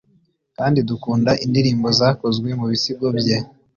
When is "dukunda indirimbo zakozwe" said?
0.89-2.47